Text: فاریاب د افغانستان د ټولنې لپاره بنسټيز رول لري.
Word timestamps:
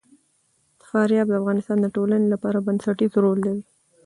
فاریاب 0.87 1.27
د 1.29 1.33
افغانستان 1.41 1.77
د 1.81 1.87
ټولنې 1.95 2.27
لپاره 2.33 2.63
بنسټيز 2.67 3.11
رول 3.23 3.39
لري. 3.47 3.63